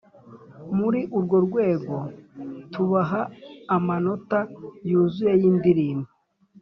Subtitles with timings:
[0.77, 1.95] muri urworwego
[2.73, 3.21] tubaha
[3.75, 4.39] amanota
[4.89, 6.09] yuzuye y’indirimbo